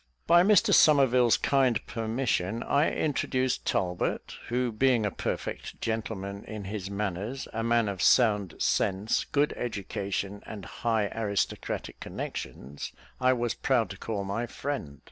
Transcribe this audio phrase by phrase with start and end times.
[0.25, 6.89] By Mr Somerville's kind permission, I introduced Talbot, who, being a perfect gentleman in his
[6.89, 13.91] manners, a man of sound sense, good education, and high aristocratic connections, I was proud
[13.91, 14.99] to call my friend.